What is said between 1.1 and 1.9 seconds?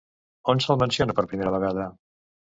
per primera vegada?